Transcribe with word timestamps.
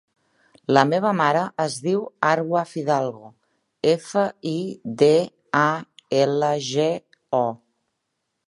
La 0.75 0.83
meva 0.91 1.09
mare 1.17 1.43
es 1.63 1.75
diu 1.87 1.99
Arwa 2.29 2.63
Fidalgo: 2.71 3.29
efa, 3.93 4.25
i, 4.55 4.57
de, 5.03 5.13
a, 5.63 5.67
ela, 6.25 6.51
ge, 6.73 6.93
o. 7.45 7.47